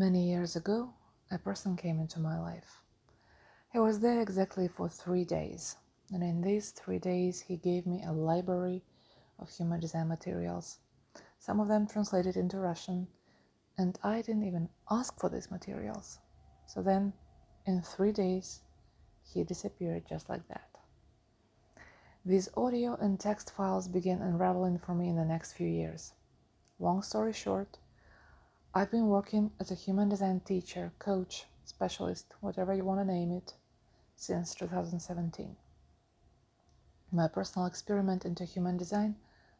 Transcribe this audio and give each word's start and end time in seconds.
Many 0.00 0.30
years 0.30 0.56
ago, 0.56 0.94
a 1.30 1.36
person 1.36 1.76
came 1.76 2.00
into 2.00 2.20
my 2.20 2.40
life. 2.40 2.82
He 3.70 3.78
was 3.78 4.00
there 4.00 4.22
exactly 4.22 4.66
for 4.66 4.88
three 4.88 5.26
days, 5.26 5.76
and 6.10 6.22
in 6.22 6.40
these 6.40 6.70
three 6.70 6.98
days, 6.98 7.42
he 7.42 7.58
gave 7.58 7.86
me 7.86 8.02
a 8.02 8.10
library 8.10 8.82
of 9.38 9.50
human 9.50 9.78
design 9.78 10.08
materials, 10.08 10.78
some 11.38 11.60
of 11.60 11.68
them 11.68 11.86
translated 11.86 12.34
into 12.38 12.58
Russian, 12.58 13.08
and 13.76 13.98
I 14.02 14.22
didn't 14.22 14.44
even 14.44 14.70
ask 14.90 15.20
for 15.20 15.28
these 15.28 15.50
materials. 15.50 16.18
So 16.66 16.80
then, 16.80 17.12
in 17.66 17.82
three 17.82 18.12
days, 18.12 18.62
he 19.22 19.44
disappeared 19.44 20.06
just 20.06 20.30
like 20.30 20.48
that. 20.48 20.70
These 22.24 22.48
audio 22.56 22.94
and 22.94 23.20
text 23.20 23.50
files 23.50 23.86
began 23.86 24.22
unraveling 24.22 24.78
for 24.78 24.94
me 24.94 25.10
in 25.10 25.16
the 25.16 25.26
next 25.26 25.52
few 25.52 25.68
years. 25.68 26.14
Long 26.78 27.02
story 27.02 27.34
short, 27.34 27.76
I've 28.72 28.92
been 28.92 29.08
working 29.08 29.50
as 29.58 29.72
a 29.72 29.74
human 29.74 30.08
design 30.08 30.42
teacher, 30.44 30.92
coach, 31.00 31.46
specialist, 31.64 32.34
whatever 32.40 32.72
you 32.72 32.84
want 32.84 33.00
to 33.00 33.04
name 33.04 33.32
it, 33.32 33.54
since 34.14 34.54
2017. 34.54 35.56
My 37.10 37.26
personal 37.26 37.66
experiment 37.66 38.24
into 38.24 38.44
human 38.44 38.76
design 38.76 39.16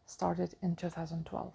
started 0.07 0.55
in 0.63 0.77
2012. 0.77 1.53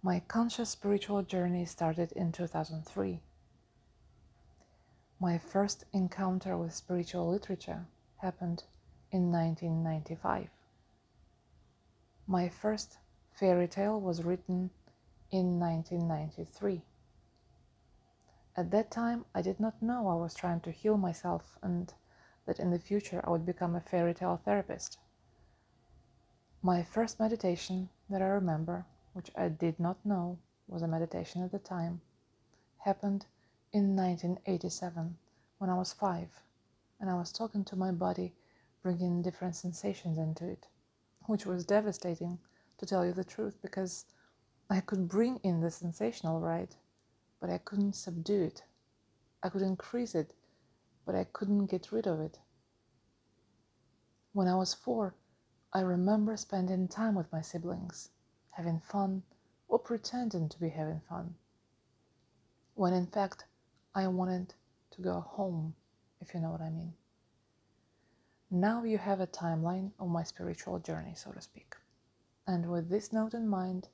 My 0.00 0.20
conscious 0.20 0.70
spiritual 0.70 1.22
journey 1.22 1.64
started 1.64 2.12
in 2.12 2.30
2003. 2.30 3.18
My 5.18 5.38
first 5.38 5.86
encounter 5.92 6.56
with 6.56 6.72
spiritual 6.72 7.28
literature 7.28 7.84
happened 8.18 8.62
in 9.10 9.32
1995. 9.32 10.50
My 12.28 12.48
first 12.48 12.98
fairy 13.32 13.66
tale 13.66 14.00
was 14.00 14.22
written 14.22 14.70
in 15.32 15.58
1993. 15.58 16.82
At 18.54 18.70
that 18.70 18.90
time, 18.90 19.24
I 19.34 19.40
did 19.40 19.58
not 19.58 19.80
know 19.80 20.08
I 20.08 20.14
was 20.14 20.34
trying 20.34 20.60
to 20.60 20.70
heal 20.70 20.98
myself 20.98 21.58
and 21.62 21.92
that 22.44 22.60
in 22.60 22.70
the 22.70 22.78
future 22.78 23.22
I 23.24 23.30
would 23.30 23.46
become 23.46 23.74
a 23.74 23.80
fairy 23.80 24.12
tale 24.12 24.36
therapist. 24.44 24.98
My 26.62 26.82
first 26.82 27.18
meditation 27.18 27.88
that 28.10 28.20
I 28.20 28.26
remember, 28.26 28.84
which 29.14 29.30
I 29.34 29.48
did 29.48 29.80
not 29.80 30.04
know 30.04 30.38
was 30.68 30.82
a 30.82 30.86
meditation 30.86 31.42
at 31.42 31.50
the 31.50 31.58
time, 31.58 32.02
happened 32.78 33.24
in 33.72 33.96
1987 33.96 35.16
when 35.56 35.70
I 35.70 35.74
was 35.74 35.94
five 35.94 36.42
and 37.00 37.08
I 37.08 37.14
was 37.14 37.32
talking 37.32 37.64
to 37.64 37.76
my 37.76 37.90
body 37.90 38.34
bringing 38.82 39.22
different 39.22 39.56
sensations 39.56 40.18
into 40.18 40.46
it, 40.46 40.66
which 41.26 41.46
was 41.46 41.64
devastating 41.64 42.38
to 42.76 42.84
tell 42.84 43.06
you 43.06 43.12
the 43.12 43.24
truth 43.24 43.56
because 43.62 44.04
I 44.72 44.80
could 44.80 45.06
bring 45.06 45.36
in 45.42 45.60
the 45.60 45.70
sensational 45.70 46.40
right, 46.40 46.74
but 47.42 47.50
I 47.50 47.58
couldn't 47.58 47.92
subdue 47.92 48.40
it. 48.40 48.62
I 49.42 49.50
could 49.50 49.60
increase 49.60 50.14
it, 50.14 50.32
but 51.04 51.14
I 51.14 51.24
couldn't 51.24 51.66
get 51.66 51.92
rid 51.92 52.06
of 52.06 52.20
it. 52.20 52.38
When 54.32 54.48
I 54.48 54.54
was 54.54 54.72
four, 54.72 55.14
I 55.74 55.82
remember 55.82 56.38
spending 56.38 56.88
time 56.88 57.14
with 57.14 57.30
my 57.30 57.42
siblings, 57.42 58.08
having 58.52 58.80
fun 58.80 59.24
or 59.68 59.78
pretending 59.78 60.48
to 60.48 60.58
be 60.58 60.70
having 60.70 61.02
fun, 61.06 61.34
when 62.74 62.94
in 62.94 63.08
fact 63.08 63.44
I 63.94 64.06
wanted 64.06 64.54
to 64.92 65.02
go 65.02 65.20
home, 65.20 65.74
if 66.22 66.32
you 66.32 66.40
know 66.40 66.50
what 66.50 66.62
I 66.62 66.70
mean. 66.70 66.94
Now 68.50 68.84
you 68.84 68.96
have 68.96 69.20
a 69.20 69.26
timeline 69.26 69.90
of 70.00 70.08
my 70.08 70.22
spiritual 70.22 70.78
journey, 70.78 71.12
so 71.14 71.30
to 71.32 71.42
speak. 71.42 71.74
And 72.46 72.70
with 72.70 72.88
this 72.88 73.12
note 73.12 73.34
in 73.34 73.46
mind, 73.46 73.88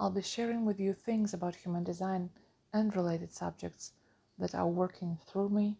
I'll 0.00 0.10
be 0.10 0.22
sharing 0.22 0.64
with 0.64 0.80
you 0.80 0.94
things 0.94 1.34
about 1.34 1.56
human 1.56 1.84
design 1.84 2.30
and 2.72 2.96
related 2.96 3.34
subjects 3.34 3.92
that 4.38 4.54
are 4.54 4.66
working 4.66 5.18
through 5.26 5.50
me, 5.50 5.76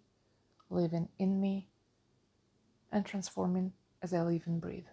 living 0.68 1.08
in 1.18 1.40
me, 1.40 1.68
and 2.92 3.06
transforming 3.06 3.72
as 4.02 4.12
I 4.12 4.20
live 4.20 4.42
and 4.44 4.60
breathe. 4.60 4.88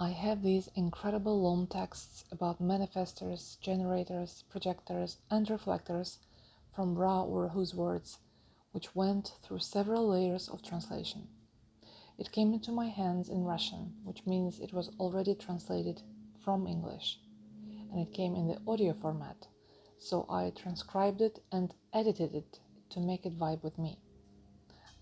I 0.00 0.08
have 0.08 0.42
these 0.42 0.68
incredible 0.74 1.40
long 1.40 1.68
texts 1.68 2.24
about 2.32 2.60
manifestors, 2.60 3.60
generators, 3.60 4.42
projectors, 4.50 5.18
and 5.30 5.48
reflectors 5.48 6.18
from 6.74 6.96
Ra 6.96 7.24
Uru 7.24 7.50
Hu's 7.50 7.72
words 7.72 8.18
which 8.72 8.96
went 8.96 9.34
through 9.42 9.60
several 9.60 10.08
layers 10.08 10.48
of 10.48 10.60
translation. 10.60 11.28
It 12.18 12.32
came 12.32 12.52
into 12.52 12.72
my 12.72 12.88
hands 12.88 13.28
in 13.28 13.44
Russian, 13.44 13.94
which 14.02 14.26
means 14.26 14.58
it 14.58 14.72
was 14.72 14.90
already 14.98 15.36
translated 15.36 16.02
from 16.40 16.66
English, 16.66 17.20
and 17.90 18.00
it 18.00 18.12
came 18.12 18.34
in 18.34 18.48
the 18.48 18.60
audio 18.66 18.92
format, 18.92 19.46
so 19.98 20.26
I 20.28 20.50
transcribed 20.50 21.20
it 21.20 21.40
and 21.50 21.74
edited 21.92 22.34
it 22.34 22.60
to 22.90 23.00
make 23.00 23.26
it 23.26 23.38
vibe 23.38 23.62
with 23.62 23.78
me. 23.78 23.98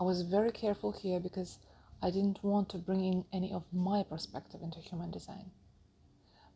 I 0.00 0.04
was 0.04 0.22
very 0.22 0.50
careful 0.50 0.92
here 0.92 1.20
because 1.20 1.58
I 2.02 2.10
didn't 2.10 2.44
want 2.44 2.68
to 2.70 2.78
bring 2.78 3.04
in 3.04 3.24
any 3.32 3.52
of 3.52 3.64
my 3.72 4.02
perspective 4.02 4.60
into 4.62 4.80
human 4.80 5.10
design. 5.10 5.50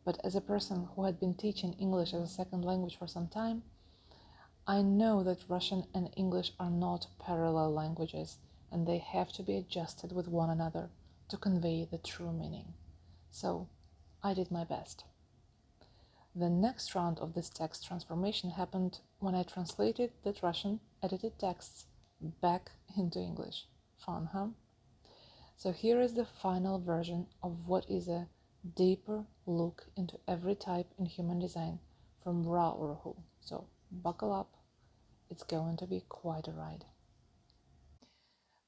But 0.05 0.19
as 0.23 0.35
a 0.35 0.41
person 0.41 0.87
who 0.95 1.03
had 1.03 1.19
been 1.19 1.33
teaching 1.33 1.73
English 1.73 2.13
as 2.13 2.21
a 2.21 2.33
second 2.33 2.63
language 2.63 2.97
for 2.97 3.07
some 3.07 3.27
time, 3.27 3.63
I 4.67 4.81
know 4.81 5.23
that 5.23 5.49
Russian 5.49 5.85
and 5.93 6.11
English 6.15 6.53
are 6.59 6.69
not 6.69 7.07
parallel 7.19 7.71
languages 7.71 8.37
and 8.71 8.87
they 8.87 8.99
have 8.99 9.31
to 9.33 9.43
be 9.43 9.57
adjusted 9.57 10.11
with 10.11 10.27
one 10.27 10.49
another 10.49 10.89
to 11.29 11.37
convey 11.37 11.85
the 11.85 11.97
true 11.97 12.31
meaning. 12.31 12.73
So 13.31 13.67
I 14.23 14.33
did 14.33 14.51
my 14.51 14.63
best. 14.63 15.03
The 16.35 16.49
next 16.49 16.95
round 16.95 17.19
of 17.19 17.33
this 17.33 17.49
text 17.49 17.85
transformation 17.85 18.51
happened 18.51 18.99
when 19.19 19.35
I 19.35 19.43
translated 19.43 20.11
the 20.23 20.33
Russian 20.41 20.79
edited 21.03 21.37
texts 21.37 21.87
back 22.41 22.71
into 22.97 23.19
English. 23.19 23.67
Fun, 23.97 24.29
huh? 24.31 24.47
So 25.57 25.71
here 25.71 25.99
is 25.99 26.13
the 26.13 26.25
final 26.25 26.79
version 26.79 27.27
of 27.43 27.67
what 27.67 27.89
is 27.89 28.07
a 28.07 28.27
deeper 28.75 29.25
look 29.45 29.87
into 29.97 30.19
every 30.27 30.55
type 30.55 30.87
in 30.97 31.05
human 31.05 31.39
design 31.39 31.79
from 32.23 32.43
Ra 32.43 32.75
Uru 32.79 32.95
Hu. 32.95 33.15
So 33.41 33.67
buckle 33.91 34.31
up, 34.31 34.55
it's 35.29 35.43
going 35.43 35.77
to 35.77 35.87
be 35.87 36.05
quite 36.07 36.47
a 36.47 36.51
ride. 36.51 36.85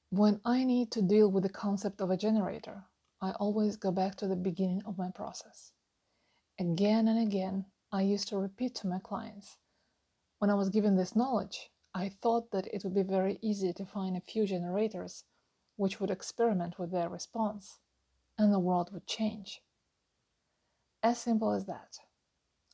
When 0.09 0.41
I 0.45 0.63
need 0.63 0.91
to 0.91 1.01
deal 1.01 1.31
with 1.31 1.43
the 1.43 1.49
concept 1.49 2.01
of 2.01 2.09
a 2.09 2.17
generator, 2.17 2.83
I 3.21 3.31
always 3.31 3.77
go 3.77 3.91
back 3.91 4.15
to 4.15 4.27
the 4.27 4.35
beginning 4.35 4.81
of 4.85 4.97
my 4.97 5.09
process. 5.11 5.72
Again 6.71 7.09
and 7.09 7.19
again, 7.19 7.65
I 7.91 8.03
used 8.03 8.29
to 8.29 8.37
repeat 8.37 8.73
to 8.75 8.87
my 8.87 8.97
clients. 8.97 9.57
When 10.39 10.49
I 10.49 10.53
was 10.53 10.69
given 10.69 10.95
this 10.95 11.13
knowledge, 11.13 11.69
I 11.93 12.07
thought 12.07 12.51
that 12.51 12.67
it 12.67 12.85
would 12.85 12.95
be 12.95 13.03
very 13.03 13.37
easy 13.41 13.73
to 13.73 13.85
find 13.85 14.15
a 14.15 14.21
few 14.21 14.47
generators 14.47 15.25
which 15.75 15.99
would 15.99 16.09
experiment 16.09 16.79
with 16.79 16.89
their 16.89 17.09
response, 17.09 17.79
and 18.37 18.53
the 18.53 18.59
world 18.59 18.93
would 18.93 19.05
change. 19.05 19.61
As 21.03 21.19
simple 21.19 21.51
as 21.51 21.65
that. 21.65 21.99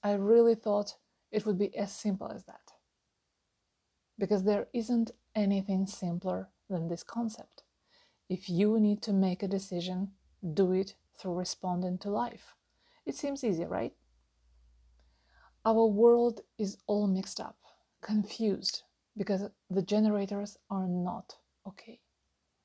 I 0.04 0.14
really 0.14 0.54
thought 0.54 0.98
it 1.32 1.48
would 1.48 1.58
be 1.58 1.76
as 1.76 1.92
simple 1.92 2.32
as 2.32 2.44
that. 2.44 2.74
Because 4.20 4.44
there 4.44 4.68
isn't 4.72 5.10
anything 5.34 5.88
simpler 5.88 6.50
than 6.70 6.90
this 6.90 7.02
concept. 7.02 7.64
If 8.30 8.52
you 8.52 8.80
need 8.80 9.02
to 9.02 9.14
make 9.14 9.42
a 9.42 9.48
decision, 9.48 10.12
do 10.54 10.74
it 10.74 10.94
through 11.18 11.34
responding 11.34 11.98
to 11.98 12.12
life. 12.12 12.54
It 13.10 13.16
seems 13.16 13.44
easy, 13.44 13.66
right? 13.66 13.92
Our 15.66 15.88
world 15.88 16.42
is 16.60 16.78
all 16.86 17.08
mixed 17.08 17.40
up, 17.40 17.58
confused, 18.04 18.84
because 19.18 19.50
the 19.68 19.82
generators 19.82 20.60
are 20.70 20.86
not 20.86 21.38
okay. 21.68 22.02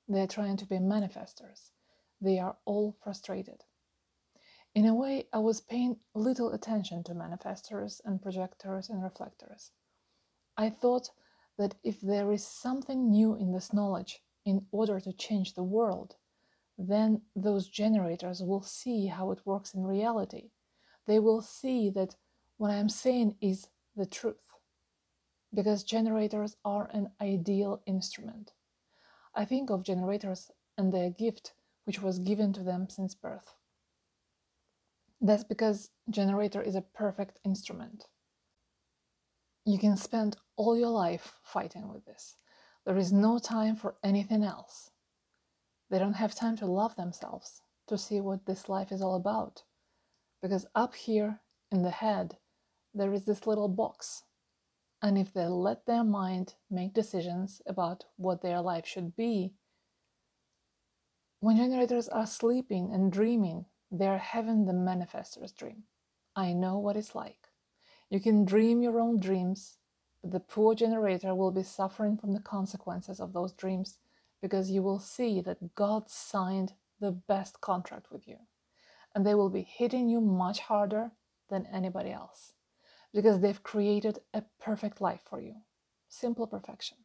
They 0.07 0.21
are 0.21 0.27
trying 0.27 0.59
to 0.59 0.67
be 0.67 0.77
manifestors. 0.77 1.71
They 2.21 2.39
are 2.39 2.59
all 2.67 2.95
frustrated. 3.03 3.65
In 4.75 4.85
a 4.85 4.95
way, 4.95 5.29
I 5.33 5.39
was 5.39 5.63
paying 5.63 5.97
little 6.15 6.53
attention 6.53 7.05
to 7.05 7.15
manifestors 7.15 8.03
and 8.05 8.21
projectors 8.21 8.91
and 8.91 9.03
reflectors. 9.03 9.71
I 10.59 10.69
thought 10.69 11.09
that 11.57 11.75
if 11.83 12.03
there 12.03 12.31
is 12.31 12.47
something 12.47 13.11
new 13.11 13.35
in 13.35 13.53
this 13.53 13.73
knowledge 13.73 14.21
in 14.45 14.67
order 14.73 15.01
to 15.01 15.15
change 15.15 15.55
the 15.55 15.63
world, 15.63 16.17
then 16.77 17.23
those 17.37 17.69
generators 17.69 18.43
will 18.43 18.63
see 18.63 19.07
how 19.07 19.31
it 19.31 19.47
works 19.47 19.75
in 19.75 19.85
reality. 19.85 20.51
They 21.07 21.19
will 21.19 21.41
see 21.41 21.91
that 21.91 22.17
what 22.57 22.71
I 22.71 22.77
am 22.77 22.89
saying 22.89 23.37
is 23.41 23.69
the 23.97 24.07
truth. 24.07 24.49
Because 25.53 25.85
generators 25.85 26.57
are 26.65 26.91
an 26.93 27.11
ideal 27.21 27.81
instrument. 27.87 28.53
I 29.35 29.45
think 29.45 29.71
of 29.71 29.85
generators 29.85 30.51
and 30.77 30.93
their 30.93 31.11
gift, 31.11 31.53
which 31.85 32.03
was 32.03 32.19
given 32.19 32.53
to 32.55 32.63
them 32.63 32.89
since 32.89 33.15
birth. 33.15 33.55
That's 35.21 35.45
because 35.45 35.91
generator 36.11 36.61
is 36.61 36.75
a 36.75 36.83
perfect 36.83 37.39
instrument. 37.45 38.07
You 39.65 39.79
can 39.79 39.97
spend 39.97 40.37
all 40.57 40.77
your 40.77 40.91
life 40.91 41.35
fighting 41.43 41.89
with 41.89 42.05
this. 42.05 42.37
There 42.85 42.99
is 42.99 43.13
no 43.13 43.39
time 43.39 43.77
for 43.77 43.95
anything 44.03 44.43
else. 44.43 44.91
They 45.95 46.01
don't 46.01 46.15
have 46.15 46.35
time 46.35 46.57
to 46.57 46.67
love 46.67 46.97
themselves, 46.97 47.63
to 47.87 47.97
see 47.97 48.21
what 48.21 48.47
this 48.47 48.69
life 48.69 48.91
is 48.91 49.01
all 49.01 49.15
about. 49.15 49.63
Because 50.43 50.67
up 50.75 50.97
here 50.97 51.39
in 51.71 51.85
the 51.85 51.93
head, 51.93 52.39
there 52.93 53.15
is 53.15 53.27
this 53.27 53.47
little 53.47 53.69
box 53.69 54.25
And 55.03 55.19
if 55.19 55.33
they 55.33 55.47
let 55.47 55.87
their 55.87 56.03
mind 56.03 56.55
make 56.71 56.95
decisions 56.95 57.63
about 57.67 58.07
what 58.17 58.43
their 58.43 58.61
life 58.63 58.87
should 58.87 59.15
be, 59.15 59.53
when 61.41 61.59
generators 61.59 62.09
are 62.09 62.27
sleeping 62.27 62.91
and 62.93 63.13
dreaming, 63.13 63.67
they 63.93 64.09
are 64.09 64.19
having 64.19 64.65
the 64.65 64.73
manifestor's 64.73 65.53
dream. 65.53 65.85
I 66.35 66.55
know 66.55 66.79
what 66.79 66.97
it's 66.97 67.15
like. 67.15 67.51
You 68.11 68.21
can 68.21 68.47
dream 68.47 68.83
your 68.83 68.99
own 68.99 69.21
dreams, 69.21 69.79
but 70.23 70.33
the 70.33 70.41
poor 70.41 70.75
generator 70.75 71.35
will 71.35 71.53
be 71.53 71.63
suffering 71.63 72.17
from 72.17 72.33
the 72.33 72.41
consequences 72.41 73.21
of 73.21 73.35
those 73.35 73.53
dreams 73.53 73.99
because 74.45 74.71
you 74.71 74.83
will 74.83 74.99
see 74.99 75.41
that 75.41 75.75
God 75.75 76.11
signed 76.11 76.75
the 77.01 77.11
best 77.11 77.63
contract 77.63 78.13
with 78.13 78.29
you. 78.29 78.37
And 79.15 79.25
they 79.25 79.35
will 79.35 79.49
be 79.49 79.63
hitting 79.63 80.07
you 80.11 80.21
much 80.21 80.61
harder 80.61 81.13
than 81.49 81.67
anybody 81.73 82.13
else 82.13 82.53
because 83.15 83.41
they've 83.41 83.63
created 83.63 84.19
a 84.35 84.43
perfect 84.61 85.01
life 85.01 85.23
for 85.25 85.41
you. 85.41 85.55
Simple 86.11 86.47
perfection. 86.47 86.99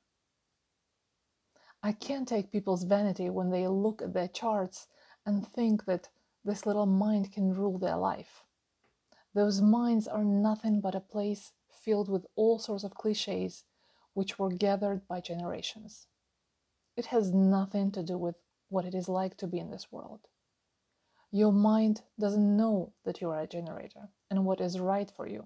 I 1.81 1.93
can't 1.93 2.27
take 2.27 2.51
people's 2.51 2.83
vanity 2.83 3.29
when 3.29 3.51
they 3.51 3.69
look 3.69 4.01
at 4.01 4.13
their 4.13 4.27
charts 4.27 4.87
and 5.25 5.47
think 5.47 5.85
that 5.85 6.09
this 6.43 6.65
little 6.65 6.87
mind 6.87 7.31
can 7.31 7.53
rule 7.53 7.79
their 7.79 7.95
life. 7.95 8.43
Those 9.33 9.61
minds 9.61 10.09
are 10.09 10.25
nothing 10.25 10.81
but 10.81 10.93
a 10.93 10.99
place 10.99 11.53
filled 11.71 12.09
with 12.09 12.25
all 12.35 12.59
sorts 12.59 12.83
of 12.83 12.95
cliches 12.95 13.63
which 14.13 14.37
were 14.37 14.49
gathered 14.49 15.07
by 15.07 15.21
generations. 15.21 16.08
It 16.99 17.05
has 17.05 17.33
nothing 17.33 17.91
to 17.91 18.03
do 18.03 18.17
with 18.17 18.35
what 18.67 18.83
it 18.83 18.93
is 18.93 19.07
like 19.07 19.37
to 19.37 19.47
be 19.47 19.57
in 19.57 19.71
this 19.71 19.89
world. 19.89 20.19
Your 21.31 21.53
mind 21.53 22.01
doesn't 22.19 22.57
know 22.57 22.91
that 23.05 23.21
you 23.21 23.29
are 23.29 23.39
a 23.39 23.47
generator 23.47 24.09
and 24.29 24.43
what 24.43 24.59
is 24.59 24.81
right 24.81 25.09
for 25.09 25.25
you. 25.25 25.45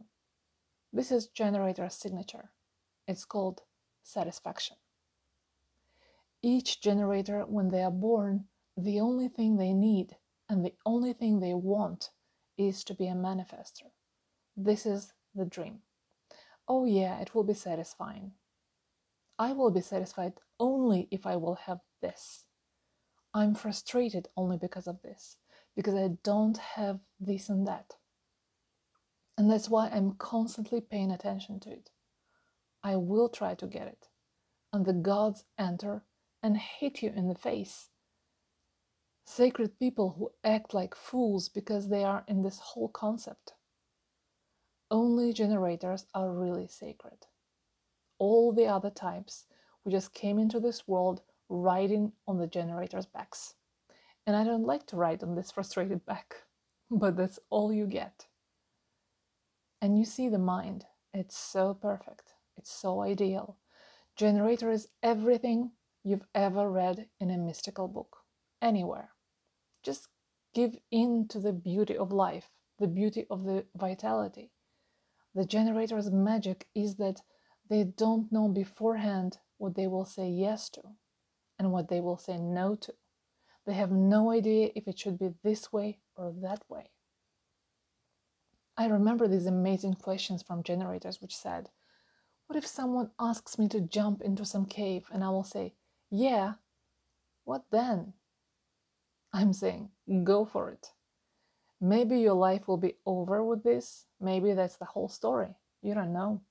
This 0.92 1.12
is 1.12 1.28
generator's 1.28 1.94
signature. 1.94 2.50
It's 3.08 3.24
called 3.24 3.62
satisfaction. 4.02 4.78
Each 6.42 6.82
generator, 6.82 7.46
when 7.46 7.70
they 7.70 7.84
are 7.84 7.92
born, 7.92 8.46
the 8.76 9.00
only 9.00 9.28
thing 9.28 9.58
they 9.58 9.74
need 9.74 10.16
and 10.50 10.66
the 10.66 10.74
only 10.88 11.14
thing 11.14 11.40
they 11.40 11.54
want 11.54 12.10
is 12.58 12.84
to 12.86 12.96
be 12.96 13.06
a 13.06 13.14
manifestor. 13.14 13.92
This 14.58 14.88
is 14.88 15.14
the 15.36 15.46
dream. 15.46 15.84
Oh, 16.68 16.86
yeah, 16.86 17.20
it 17.20 17.36
will 17.36 17.44
be 17.44 17.54
satisfying. 17.54 18.32
I 19.40 19.54
will 19.54 19.72
be 19.72 19.82
satisfied 19.82 20.34
only 20.60 21.08
if 21.12 21.26
I 21.26 21.36
will 21.36 21.56
have 21.56 21.80
this. 22.02 22.46
I'm 23.34 23.56
frustrated 23.56 24.28
only 24.38 24.58
because 24.58 24.88
of 24.88 25.02
this, 25.02 25.38
because 25.76 25.96
I 25.96 26.10
don't 26.24 26.58
have 26.58 27.00
this 27.20 27.50
and 27.50 27.68
that. 27.68 27.96
And 29.38 29.52
that's 29.52 29.70
why 29.70 29.90
I'm 29.90 30.14
constantly 30.14 30.82
paying 30.82 31.12
attention 31.12 31.60
to 31.62 31.72
it. 31.72 31.90
I 32.84 32.96
will 32.98 33.30
try 33.30 33.56
to 33.56 33.66
get 33.66 33.88
it. 33.88 34.10
And 34.72 34.86
the 34.86 34.94
gods 34.94 35.46
enter 35.58 36.04
and 36.44 36.58
hit 36.58 37.02
you 37.02 37.12
in 37.16 37.28
the 37.28 37.36
face. 37.36 37.90
Sacred 39.26 39.80
people 39.80 40.16
who 40.18 40.32
act 40.44 40.74
like 40.74 40.94
fools 40.94 41.50
because 41.50 41.90
they 41.90 42.04
are 42.04 42.24
in 42.28 42.44
this 42.44 42.60
whole 42.60 42.90
concept. 42.90 43.54
Only 44.92 45.34
generators 45.34 46.06
are 46.14 46.32
really 46.32 46.68
sacred. 46.68 47.26
All 48.20 48.52
the 48.52 48.68
other 48.68 48.90
types, 48.90 49.46
we 49.84 49.92
just 49.92 50.14
came 50.14 50.40
into 50.40 50.60
this 50.60 50.88
world 50.88 51.22
riding 51.50 52.12
on 52.28 52.38
the 52.38 52.48
generators' 52.48 53.06
backs. 53.06 53.56
And 54.26 54.36
I 54.36 54.44
don't 54.44 54.66
like 54.66 54.88
to 54.88 54.96
ride 54.96 55.24
on 55.24 55.36
this 55.36 55.52
frustrated 55.52 56.06
back, 56.06 56.36
but 56.92 57.18
that's 57.18 57.40
all 57.50 57.74
you 57.74 57.88
get. 57.88 58.28
And 59.82 59.98
you 59.98 60.06
see 60.06 60.30
the 60.30 60.40
mind. 60.40 60.86
It's 61.14 61.38
so 61.38 61.74
perfect. 61.74 62.34
It's 62.58 62.72
so 62.72 63.02
ideal. 63.02 63.58
Generator 64.16 64.72
is 64.72 64.88
everything 65.02 65.72
you've 66.04 66.26
ever 66.36 66.70
read 66.70 67.08
in 67.20 67.32
a 67.32 67.38
mystical 67.38 67.88
book, 67.88 68.18
anywhere. 68.62 69.10
Just 69.84 70.08
give 70.54 70.78
in 70.92 71.28
to 71.30 71.40
the 71.40 71.54
beauty 71.54 71.98
of 71.98 72.12
life, 72.12 72.50
the 72.80 72.88
beauty 72.88 73.26
of 73.30 73.44
the 73.44 73.66
vitality. 73.76 74.52
The 75.36 75.46
generator's 75.46 76.12
magic 76.12 76.68
is 76.76 76.96
that 76.96 77.22
they 77.70 77.84
don't 77.84 78.32
know 78.32 78.48
beforehand 78.48 79.38
what 79.58 79.76
they 79.76 79.88
will 79.88 80.06
say 80.06 80.30
yes 80.30 80.70
to 80.70 80.82
and 81.58 81.72
what 81.72 81.90
they 81.90 82.02
will 82.02 82.18
say 82.18 82.38
no 82.38 82.76
to. 82.76 82.94
They 83.66 83.74
have 83.74 83.92
no 83.92 84.32
idea 84.32 84.72
if 84.76 84.88
it 84.88 85.00
should 85.00 85.18
be 85.18 85.34
this 85.44 85.72
way 85.72 86.00
or 86.16 86.34
that 86.42 86.64
way. 86.70 86.92
I 88.76 88.88
remember 88.88 89.28
these 89.28 89.46
amazing 89.46 89.96
questions 89.96 90.44
from 90.44 90.64
generators 90.64 91.22
which 91.22 91.36
said, 91.36 91.70
What 92.48 92.58
if 92.58 92.68
someone 92.68 93.12
asks 93.20 93.58
me 93.58 93.68
to 93.70 93.80
jump 93.80 94.22
into 94.22 94.46
some 94.46 94.66
cave 94.66 95.06
and 95.14 95.24
I 95.24 95.30
will 95.30 95.44
say, 95.44 95.76
Yeah, 96.10 96.56
what 97.46 97.66
then? 97.72 98.14
I'm 99.32 99.54
saying, 99.54 99.90
Go 100.24 100.44
for 100.44 100.72
it. 100.72 100.90
Maybe 101.80 102.20
your 102.20 102.34
life 102.34 102.68
will 102.68 102.78
be 102.78 102.96
over 103.06 103.44
with 103.44 103.64
this. 103.64 104.06
Maybe 104.20 104.54
that's 104.54 104.78
the 104.78 104.86
whole 104.86 105.10
story. 105.10 105.56
You 105.82 105.94
don't 105.94 106.14
know. 106.14 106.42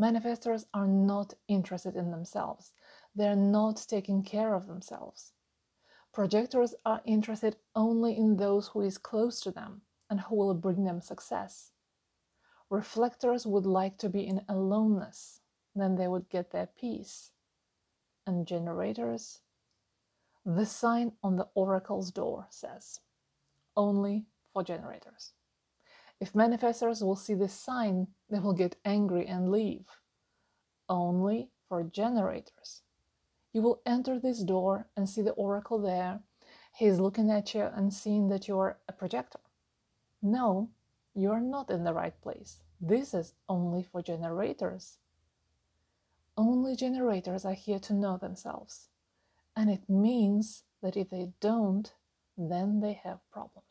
Manifestors 0.00 0.64
are 0.74 0.88
not 0.88 1.34
interested 1.46 1.94
in 1.94 2.10
themselves, 2.10 2.72
they're 3.14 3.36
not 3.36 3.84
taking 3.88 4.22
care 4.22 4.54
of 4.54 4.66
themselves. 4.66 5.32
Projectors 6.12 6.74
are 6.84 7.02
interested 7.04 7.56
only 7.74 8.16
in 8.16 8.36
those 8.36 8.68
who 8.68 8.80
is 8.80 8.98
close 8.98 9.40
to 9.40 9.50
them 9.50 9.82
and 10.10 10.20
who 10.20 10.36
will 10.36 10.54
bring 10.54 10.84
them 10.84 11.00
success. 11.00 11.72
Reflectors 12.70 13.46
would 13.46 13.66
like 13.66 13.98
to 13.98 14.08
be 14.08 14.26
in 14.26 14.42
aloneness, 14.48 15.40
then 15.74 15.96
they 15.96 16.08
would 16.08 16.28
get 16.28 16.50
their 16.50 16.66
peace. 16.66 17.30
And 18.26 18.46
generators, 18.46 19.40
the 20.44 20.66
sign 20.66 21.12
on 21.22 21.36
the 21.36 21.48
oracle's 21.54 22.10
door 22.10 22.46
says, 22.50 23.00
only 23.76 24.26
for 24.52 24.62
generators. 24.62 25.32
If 26.20 26.32
manifestors 26.32 27.02
will 27.02 27.16
see 27.16 27.34
this 27.34 27.54
sign, 27.54 28.08
they 28.30 28.38
will 28.38 28.52
get 28.52 28.76
angry 28.84 29.26
and 29.26 29.50
leave. 29.50 29.86
Only 30.88 31.50
for 31.68 31.82
generators. 31.82 32.82
You 33.52 33.62
will 33.62 33.80
enter 33.86 34.18
this 34.18 34.42
door 34.42 34.88
and 34.96 35.08
see 35.08 35.22
the 35.22 35.32
oracle 35.32 35.78
there. 35.78 36.20
He 36.74 36.86
is 36.86 37.00
looking 37.00 37.30
at 37.30 37.54
you 37.54 37.62
and 37.62 37.92
seeing 37.92 38.28
that 38.28 38.48
you 38.48 38.58
are 38.58 38.78
a 38.88 38.92
projector. 38.92 39.40
No, 40.22 40.70
you 41.14 41.30
are 41.30 41.40
not 41.40 41.70
in 41.70 41.84
the 41.84 41.94
right 41.94 42.20
place. 42.20 42.60
This 42.80 43.14
is 43.14 43.34
only 43.48 43.82
for 43.82 44.02
generators. 44.02 44.98
Only 46.36 46.74
generators 46.74 47.44
are 47.44 47.54
here 47.54 47.78
to 47.80 47.94
know 47.94 48.16
themselves. 48.16 48.88
And 49.56 49.70
it 49.70 49.88
means 49.88 50.64
that 50.82 50.96
if 50.96 51.10
they 51.10 51.28
don't, 51.40 51.92
then 52.36 52.80
they 52.80 52.94
have 53.04 53.20
problems. 53.30 53.63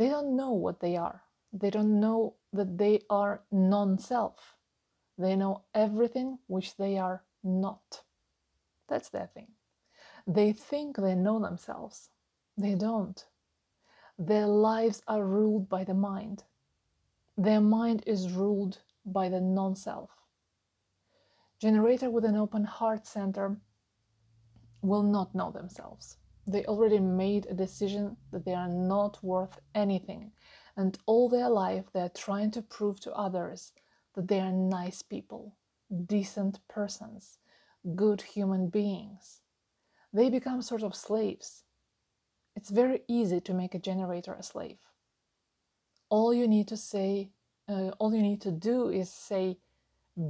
They 0.00 0.08
don't 0.08 0.34
know 0.34 0.52
what 0.52 0.80
they 0.80 0.96
are. 0.96 1.24
They 1.52 1.68
don't 1.68 2.00
know 2.00 2.36
that 2.54 2.78
they 2.78 3.02
are 3.10 3.42
non 3.52 3.98
self. 3.98 4.56
They 5.18 5.36
know 5.36 5.64
everything 5.74 6.38
which 6.46 6.78
they 6.78 6.96
are 6.96 7.22
not. 7.44 8.04
That's 8.88 9.10
their 9.10 9.26
thing. 9.26 9.48
They 10.26 10.52
think 10.52 10.96
they 10.96 11.14
know 11.14 11.38
themselves. 11.38 12.08
They 12.56 12.76
don't. 12.76 13.22
Their 14.18 14.46
lives 14.46 15.02
are 15.06 15.22
ruled 15.22 15.68
by 15.68 15.84
the 15.84 15.92
mind. 15.92 16.44
Their 17.36 17.60
mind 17.60 18.02
is 18.06 18.32
ruled 18.32 18.78
by 19.04 19.28
the 19.28 19.42
non 19.42 19.76
self. 19.76 20.08
Generator 21.60 22.08
with 22.08 22.24
an 22.24 22.36
open 22.36 22.64
heart 22.64 23.06
center 23.06 23.58
will 24.80 25.02
not 25.02 25.34
know 25.34 25.50
themselves. 25.50 26.16
They 26.50 26.64
already 26.64 27.00
made 27.00 27.46
a 27.46 27.54
decision 27.54 28.16
that 28.32 28.44
they 28.44 28.54
are 28.54 28.68
not 28.68 29.22
worth 29.22 29.58
anything, 29.74 30.32
and 30.76 30.98
all 31.06 31.28
their 31.28 31.48
life 31.48 31.84
they 31.92 32.00
are 32.00 32.08
trying 32.08 32.50
to 32.52 32.62
prove 32.62 33.00
to 33.00 33.12
others 33.14 33.72
that 34.14 34.28
they 34.28 34.40
are 34.40 34.52
nice 34.52 35.02
people, 35.02 35.56
decent 36.06 36.58
persons, 36.68 37.38
good 37.94 38.22
human 38.22 38.68
beings. 38.68 39.42
They 40.12 40.30
become 40.30 40.62
sort 40.62 40.82
of 40.82 40.94
slaves 40.94 41.64
it's 42.56 42.70
very 42.70 43.02
easy 43.08 43.40
to 43.40 43.54
make 43.54 43.74
a 43.74 43.78
generator 43.78 44.34
a 44.34 44.42
slave. 44.42 44.78
All 46.08 46.34
you 46.34 46.48
need 46.48 46.68
to 46.68 46.76
say, 46.76 47.30
uh, 47.68 47.90
all 47.98 48.14
you 48.14 48.22
need 48.22 48.40
to 48.42 48.50
do 48.50 48.90
is 48.90 49.10
say, 49.10 49.58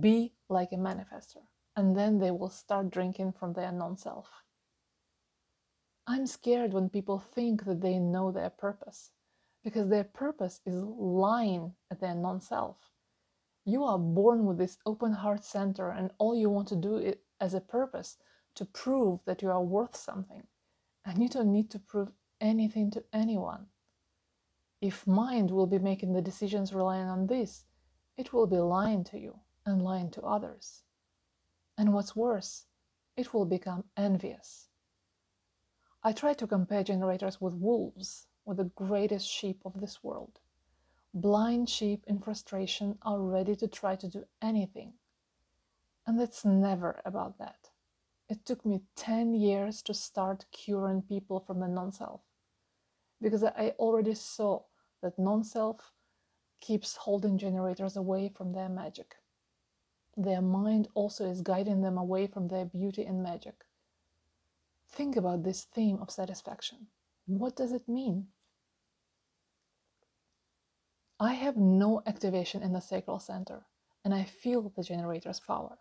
be 0.01 0.35
like 0.49 0.73
a 0.73 0.77
manifestor, 0.77 1.43
and 1.77 1.97
then 1.97 2.19
they 2.19 2.31
will 2.31 2.51
start 2.51 2.91
drinking 2.91 3.33
from 3.33 3.55
their 3.55 3.73
non 3.73 3.97
self. 3.97 4.29
I'm 6.07 6.27
scared 6.27 6.73
when 6.73 6.89
people 6.89 7.19
think 7.19 7.65
that 7.65 7.81
they 7.81 7.99
know 7.99 8.33
their 8.33 8.51
purpose, 8.51 9.11
because 9.63 9.89
their 9.89 10.05
purpose 10.05 10.61
is 10.67 10.83
lying 10.83 11.75
at 11.91 12.01
their 12.01 12.15
non 12.15 12.41
self. 12.41 12.77
You 13.65 13.85
are 13.85 13.99
born 13.99 14.47
with 14.47 14.59
this 14.59 14.79
open 14.87 15.13
heart 15.13 15.45
center, 15.45 15.91
and 15.91 16.11
all 16.19 16.35
you 16.35 16.51
want 16.51 16.69
to 16.69 16.77
do 16.77 16.97
is, 16.97 17.17
as 17.41 17.55
a 17.55 17.61
purpose 17.61 18.19
to 18.55 18.65
prove 18.65 19.21
that 19.25 19.43
you 19.43 19.51
are 19.51 19.63
worth 19.63 19.97
something 19.97 20.43
and 21.05 21.23
you 21.23 21.29
don't 21.29 21.53
need 21.53 21.71
to 21.71 21.79
prove 21.79 22.11
anything 22.41 22.91
to 22.91 23.05
anyone. 23.13 23.67
If 24.81 25.07
mind 25.07 25.51
will 25.51 25.67
be 25.67 25.79
making 25.79 26.13
the 26.13 26.23
decisions 26.23 26.73
relying 26.73 27.09
on 27.09 27.27
this, 27.27 27.65
it 28.17 28.33
will 28.33 28.47
be 28.47 28.59
lying 28.59 29.05
to 29.05 29.19
you 29.19 29.39
and 29.67 29.83
lying 29.83 30.11
to 30.13 30.23
others. 30.23 30.83
And 31.79 31.93
what's 31.93 32.17
worse, 32.17 32.67
it 33.17 33.33
will 33.33 33.47
become 33.47 33.85
envious. 33.97 34.70
I 36.03 36.13
try 36.13 36.33
to 36.35 36.47
compare 36.47 36.83
generators 36.83 37.41
with 37.41 37.55
wolves, 37.55 38.27
with 38.47 38.57
the 38.57 38.65
greatest 38.65 39.29
sheep 39.29 39.61
of 39.67 39.81
this 39.81 40.03
world. 40.03 40.41
Blind 41.13 41.69
sheep 41.69 42.05
in 42.07 42.21
frustration 42.21 42.99
are 43.03 43.21
ready 43.21 43.55
to 43.57 43.69
try 43.69 43.97
to 43.97 44.09
do 44.09 44.25
anything. 44.41 44.95
And 46.07 46.19
it's 46.21 46.45
never 46.45 47.01
about 47.05 47.37
that. 47.39 47.69
It 48.31 48.47
took 48.47 48.65
me 48.65 48.81
10 48.97 49.35
years 49.35 49.83
to 49.83 49.93
start 49.93 50.47
curing 50.53 51.03
people 51.03 51.41
from 51.41 51.61
the 51.61 51.69
non 51.69 51.93
self 51.93 52.23
because 53.21 53.45
I 53.45 53.75
already 53.79 54.15
saw 54.15 54.63
that 55.03 55.19
non 55.19 55.45
self 55.45 55.93
keeps 56.61 56.97
holding 56.97 57.39
generators 57.39 57.97
away 57.97 58.29
from 58.29 58.53
their 58.53 58.69
magic. 58.69 59.17
Their 60.17 60.43
mind 60.43 60.89
also 60.95 61.27
is 61.27 61.43
guiding 61.43 61.83
them 61.83 61.99
away 61.99 62.27
from 62.27 62.49
their 62.49 62.65
beauty 62.65 63.05
and 63.05 63.23
magic. 63.23 63.65
Think 64.93 65.17
about 65.17 65.43
this 65.43 65.65
theme 65.65 65.99
of 66.01 66.11
satisfaction. 66.11 66.87
What 67.27 67.57
does 67.57 67.73
it 67.73 67.89
mean? 67.89 68.27
I 71.21 71.35
have 71.35 71.57
no 71.57 72.03
activation 72.07 72.63
in 72.63 72.73
the 72.73 72.81
sacral 72.81 73.21
center 73.21 73.67
and 74.05 74.15
I 74.15 74.25
feel 74.25 74.63
the 74.63 74.83
generator's 74.83 75.41
power. 75.41 75.79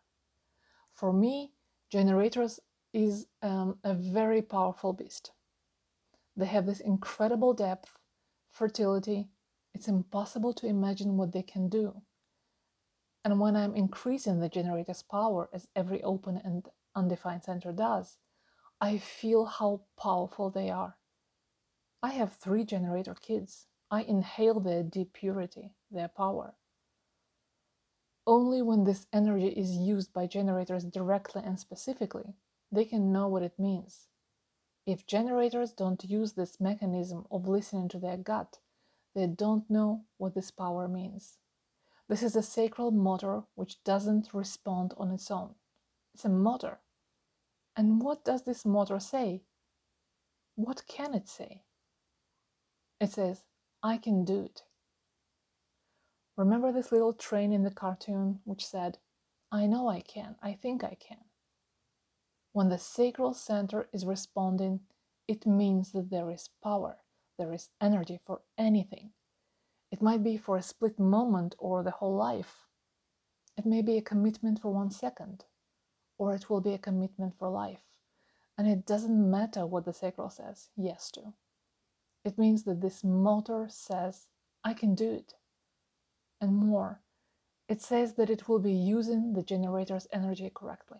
For 0.91 1.13
me, 1.13 1.53
generators 1.89 2.59
is 2.93 3.27
um, 3.41 3.77
a 3.83 3.93
very 3.93 4.41
powerful 4.41 4.93
beast. 4.93 5.31
They 6.35 6.45
have 6.45 6.65
this 6.65 6.81
incredible 6.81 7.53
depth, 7.53 7.97
fertility. 8.51 9.29
It's 9.73 9.87
impossible 9.87 10.53
to 10.53 10.67
imagine 10.67 11.17
what 11.17 11.31
they 11.31 11.43
can 11.43 11.69
do. 11.69 12.01
And 13.23 13.39
when 13.39 13.55
I'm 13.55 13.75
increasing 13.75 14.39
the 14.39 14.49
generator's 14.49 15.03
power, 15.03 15.49
as 15.53 15.67
every 15.75 16.01
open 16.03 16.41
and 16.43 16.67
undefined 16.95 17.43
center 17.43 17.71
does, 17.71 18.17
I 18.81 18.97
feel 18.97 19.45
how 19.45 19.81
powerful 19.97 20.49
they 20.49 20.69
are. 20.69 20.95
I 22.01 22.11
have 22.11 22.33
three 22.33 22.63
generator 22.63 23.13
kids. 23.13 23.67
I 23.91 24.03
inhale 24.03 24.59
their 24.59 24.83
deep 24.83 25.13
purity, 25.13 25.73
their 25.91 26.07
power. 26.07 26.53
Only 28.25 28.61
when 28.61 28.85
this 28.85 29.07
energy 29.11 29.47
is 29.47 29.75
used 29.75 30.13
by 30.13 30.27
generators 30.27 30.85
directly 30.85 31.41
and 31.43 31.59
specifically, 31.59 32.35
they 32.71 32.85
can 32.85 33.11
know 33.11 33.27
what 33.27 33.43
it 33.43 33.59
means. 33.59 34.07
If 34.85 35.05
generators 35.05 35.73
don't 35.73 36.03
use 36.03 36.33
this 36.33 36.61
mechanism 36.61 37.25
of 37.31 37.47
listening 37.47 37.89
to 37.89 37.99
their 37.99 38.17
gut, 38.17 38.59
they 39.13 39.27
don't 39.27 39.69
know 39.69 40.05
what 40.17 40.35
this 40.35 40.51
power 40.51 40.87
means. 40.87 41.37
This 42.07 42.23
is 42.23 42.35
a 42.35 42.43
sacral 42.43 42.91
motor 42.91 43.43
which 43.55 43.83
doesn't 43.83 44.33
respond 44.33 44.93
on 44.97 45.11
its 45.11 45.29
own. 45.29 45.55
It's 46.13 46.25
a 46.25 46.29
motor. 46.29 46.79
And 47.79 48.01
what 48.01 48.25
does 48.25 48.43
this 48.43 48.65
motor 48.65 48.99
say? 48.99 49.43
What 50.55 50.83
can 50.89 51.13
it 51.13 51.29
say? 51.29 51.63
It 52.99 53.13
says, 53.13 53.45
I 53.81 53.95
can 53.95 54.25
do 54.25 54.41
it. 54.41 54.63
Remember 56.35 56.73
this 56.73 56.91
little 56.91 57.13
train 57.13 57.53
in 57.53 57.63
the 57.63 57.71
cartoon 57.71 58.41
which 58.43 58.65
said, 58.65 58.97
I 59.49 59.65
know 59.65 59.87
I 59.87 60.01
can, 60.01 60.35
I 60.43 60.55
think 60.61 60.83
I 60.83 60.97
can. 60.99 61.23
When 62.51 62.67
the 62.67 62.77
sacral 62.77 63.33
center 63.33 63.87
is 63.93 64.05
responding, 64.05 64.81
it 65.29 65.45
means 65.45 65.93
that 65.93 66.09
there 66.09 66.29
is 66.31 66.49
power, 66.61 66.97
there 67.37 67.53
is 67.53 67.69
energy 67.79 68.19
for 68.21 68.41
anything. 68.57 69.11
It 69.89 70.01
might 70.01 70.21
be 70.21 70.35
for 70.35 70.57
a 70.57 70.61
split 70.61 70.99
moment 70.99 71.55
or 71.57 71.81
the 71.83 71.91
whole 71.91 72.17
life. 72.17 72.67
It 73.57 73.65
may 73.65 73.81
be 73.81 73.95
a 73.95 74.01
commitment 74.01 74.59
for 74.59 74.73
one 74.73 74.91
second, 74.91 75.45
or 76.19 76.35
it 76.35 76.49
will 76.49 76.61
be 76.61 76.73
a 76.73 76.77
commitment 76.77 77.33
for 77.39 77.49
life. 77.49 77.81
And 78.57 78.67
it 78.67 78.85
doesn't 78.85 79.31
matter 79.31 79.65
what 79.65 79.85
the 79.85 79.93
sacral 79.93 80.29
says 80.29 80.69
yes 80.75 81.09
to. 81.11 81.33
It 82.25 82.37
means 82.37 82.63
that 82.63 82.81
this 82.81 83.03
motor 83.03 83.67
says, 83.69 84.27
I 84.63 84.73
can 84.73 84.93
do 84.93 85.09
it 85.11 85.33
and 86.41 86.55
more. 86.55 87.01
It 87.69 87.81
says 87.81 88.15
that 88.15 88.29
it 88.29 88.49
will 88.49 88.59
be 88.59 88.73
using 88.73 89.33
the 89.33 89.43
generator's 89.43 90.07
energy 90.11 90.51
correctly. 90.53 90.99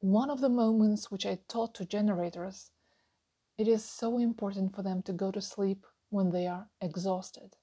One 0.00 0.30
of 0.30 0.40
the 0.40 0.48
moments 0.48 1.10
which 1.10 1.26
I 1.26 1.40
taught 1.48 1.74
to 1.74 1.84
generators, 1.84 2.70
it 3.56 3.66
is 3.66 3.84
so 3.84 4.18
important 4.18 4.76
for 4.76 4.82
them 4.82 5.02
to 5.02 5.12
go 5.12 5.32
to 5.32 5.40
sleep 5.40 5.84
when 6.10 6.30
they 6.30 6.46
are 6.46 6.68
exhausted. 6.80 7.56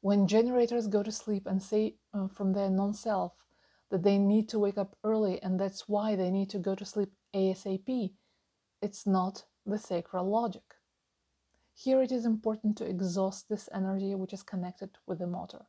When 0.00 0.28
generators 0.28 0.86
go 0.86 1.02
to 1.02 1.10
sleep 1.10 1.46
and 1.46 1.60
say 1.60 1.96
uh, 2.14 2.28
from 2.28 2.52
their 2.52 2.70
non 2.70 2.94
self 2.94 3.32
that 3.90 4.02
they 4.02 4.18
need 4.18 4.48
to 4.50 4.58
wake 4.58 4.78
up 4.78 4.96
early 5.04 5.42
and 5.42 5.58
that's 5.60 5.88
why 5.88 6.16
they 6.16 6.30
need 6.30 6.50
to 6.50 6.58
go 6.58 6.74
to 6.74 6.84
sleep 6.84 7.10
ASAP, 7.34 8.12
it's 8.82 9.06
not 9.06 9.44
the 9.64 9.78
sacral 9.78 10.28
logic. 10.28 10.62
Here 11.74 12.02
it 12.02 12.12
is 12.12 12.24
important 12.24 12.76
to 12.78 12.88
exhaust 12.88 13.48
this 13.48 13.68
energy 13.74 14.14
which 14.14 14.32
is 14.32 14.42
connected 14.42 14.90
with 15.06 15.18
the 15.18 15.26
motor. 15.26 15.66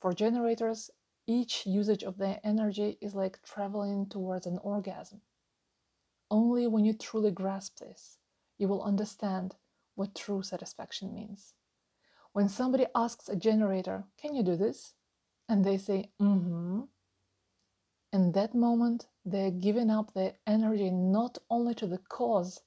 For 0.00 0.12
generators, 0.12 0.90
each 1.26 1.66
usage 1.66 2.02
of 2.04 2.18
their 2.18 2.40
energy 2.44 2.98
is 3.00 3.14
like 3.14 3.42
traveling 3.42 4.08
towards 4.08 4.46
an 4.46 4.58
orgasm. 4.62 5.22
Only 6.30 6.66
when 6.66 6.84
you 6.84 6.94
truly 6.94 7.30
grasp 7.30 7.78
this, 7.78 8.18
you 8.58 8.68
will 8.68 8.82
understand 8.82 9.54
what 9.94 10.14
true 10.14 10.42
satisfaction 10.42 11.14
means. 11.14 11.54
When 12.32 12.48
somebody 12.48 12.86
asks 12.94 13.28
a 13.28 13.36
generator, 13.36 14.04
Can 14.18 14.34
you 14.34 14.42
do 14.42 14.56
this? 14.56 14.94
and 15.48 15.64
they 15.64 15.78
say, 15.78 16.10
Mm 16.20 16.44
hmm. 16.44 16.80
In 18.12 18.32
that 18.32 18.54
moment, 18.54 19.06
they're 19.24 19.50
giving 19.50 19.90
up 19.90 20.12
their 20.12 20.34
energy 20.46 20.90
not 20.90 21.38
only 21.48 21.74
to 21.76 21.86
the 21.86 21.98
cause, 21.98 22.60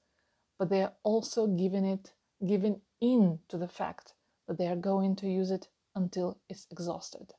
but 0.57 0.69
they 0.69 0.81
are 0.81 0.93
also 1.03 1.45
giving 1.45 1.85
it 1.85 2.13
giving 2.45 2.81
in 2.99 3.39
to 3.47 3.57
the 3.57 3.67
fact 3.67 4.13
that 4.47 4.57
they 4.57 4.67
are 4.67 4.75
going 4.75 5.15
to 5.17 5.27
use 5.27 5.51
it 5.51 5.69
until 5.95 6.39
it's 6.49 6.67
exhausted. 6.71 7.33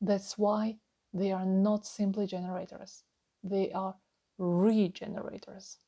That's 0.00 0.36
why 0.38 0.78
they 1.12 1.30
are 1.32 1.46
not 1.46 1.86
simply 1.86 2.26
generators, 2.26 3.04
they 3.44 3.70
are 3.72 3.96
regenerators. 4.38 5.78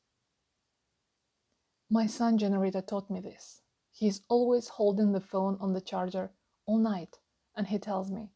My 1.89 2.05
son 2.05 2.37
generator 2.37 2.81
taught 2.81 3.09
me 3.09 3.19
this. 3.19 3.61
He's 3.91 4.21
always 4.29 4.69
holding 4.69 5.11
the 5.11 5.19
phone 5.19 5.57
on 5.59 5.73
the 5.73 5.81
charger 5.81 6.31
all 6.65 6.77
night, 6.77 7.19
and 7.55 7.67
he 7.67 7.79
tells 7.79 8.11
me, 8.11 8.29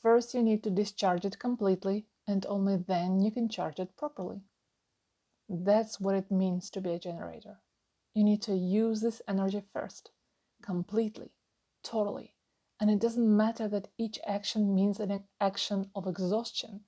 First, 0.00 0.34
you 0.34 0.42
need 0.42 0.64
to 0.64 0.70
discharge 0.70 1.24
it 1.24 1.38
completely, 1.38 2.06
and 2.32 2.46
only 2.46 2.76
then 2.76 3.20
you 3.20 3.30
can 3.30 3.48
charge 3.48 3.78
it 3.78 3.94
properly. 3.96 4.40
That's 5.50 6.00
what 6.00 6.14
it 6.14 6.30
means 6.30 6.70
to 6.70 6.80
be 6.80 6.92
a 6.92 6.98
generator. 6.98 7.58
You 8.14 8.24
need 8.24 8.40
to 8.42 8.56
use 8.56 9.02
this 9.02 9.20
energy 9.28 9.62
first, 9.72 10.10
completely, 10.62 11.30
totally. 11.84 12.32
And 12.80 12.90
it 12.90 13.00
doesn't 13.00 13.36
matter 13.36 13.68
that 13.68 13.88
each 13.98 14.18
action 14.26 14.74
means 14.74 14.98
an 14.98 15.24
action 15.40 15.90
of 15.94 16.06
exhaustion. 16.06 16.80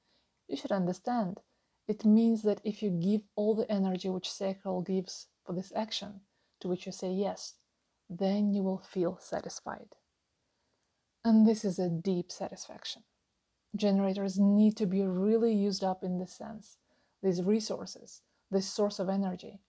You 0.49 0.57
should 0.57 0.73
understand. 0.73 1.41
It 1.87 2.07
means 2.07 2.43
that 2.45 2.63
if 2.65 2.83
you 2.83 2.89
give 2.91 3.21
all 3.37 3.55
the 3.55 3.71
energy 3.71 4.09
which 4.09 4.33
sacral 4.33 4.81
gives 4.81 5.27
for 5.45 5.53
this 5.53 5.73
action, 5.77 6.21
to 6.61 6.69
which 6.69 6.87
you 6.87 6.93
say 6.93 7.11
yes, 7.13 7.55
then 8.09 8.55
you 8.55 8.63
will 8.63 8.79
feel 8.79 9.19
satisfied. 9.21 9.95
And 11.23 11.47
this 11.47 11.67
is 11.67 11.79
a 11.79 11.91
deep 11.91 12.33
satisfaction. 12.33 13.03
Generators 13.77 14.39
need 14.39 14.77
to 14.77 14.87
be 14.87 15.03
really 15.03 15.55
used 15.55 15.83
up 15.83 16.05
in 16.05 16.19
this 16.19 16.33
sense, 16.33 16.79
these 17.23 17.43
resources, 17.43 18.23
this 18.51 18.67
source 18.67 18.99
of 18.99 19.09
energy, 19.09 19.61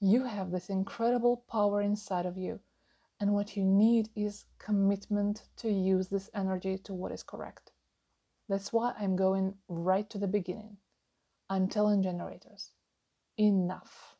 you 0.00 0.24
have 0.24 0.50
this 0.50 0.68
incredible 0.68 1.44
power 1.50 1.80
inside 1.80 2.26
of 2.26 2.36
you, 2.36 2.60
and 3.20 3.32
what 3.32 3.56
you 3.56 3.64
need 3.64 4.10
is 4.14 4.44
commitment 4.58 5.44
to 5.56 5.70
use 5.70 6.08
this 6.08 6.28
energy 6.34 6.76
to 6.78 6.92
what 6.92 7.12
is 7.12 7.22
correct. 7.22 7.72
That's 8.48 8.72
why 8.72 8.92
I'm 8.98 9.16
going 9.16 9.54
right 9.68 10.08
to 10.10 10.18
the 10.18 10.28
beginning. 10.28 10.76
I'm 11.48 11.68
telling 11.68 12.02
generators 12.02 12.72
enough. 13.38 14.13